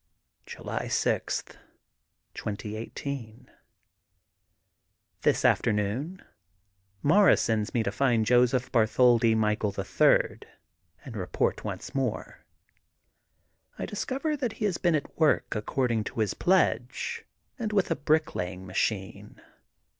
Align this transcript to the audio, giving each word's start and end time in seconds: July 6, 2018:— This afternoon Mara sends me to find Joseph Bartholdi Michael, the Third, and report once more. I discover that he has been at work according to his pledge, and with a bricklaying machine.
July 0.47 0.87
6, 0.87 1.43
2018:— 2.33 3.51
This 5.21 5.45
afternoon 5.45 6.23
Mara 7.03 7.37
sends 7.37 7.75
me 7.75 7.83
to 7.83 7.91
find 7.91 8.25
Joseph 8.25 8.71
Bartholdi 8.71 9.35
Michael, 9.35 9.69
the 9.71 9.83
Third, 9.83 10.47
and 11.05 11.15
report 11.15 11.63
once 11.63 11.93
more. 11.93 12.47
I 13.77 13.85
discover 13.85 14.35
that 14.37 14.53
he 14.53 14.65
has 14.65 14.79
been 14.79 14.95
at 14.95 15.19
work 15.19 15.53
according 15.55 16.05
to 16.05 16.19
his 16.21 16.33
pledge, 16.33 17.23
and 17.59 17.71
with 17.71 17.91
a 17.91 17.95
bricklaying 17.95 18.65
machine. 18.65 19.39